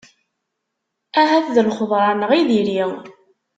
Ahat 1.21 1.45
d 1.55 1.57
lxeḍra-nneɣ 1.67 2.31
i 2.39 2.41
diri. 2.49 2.81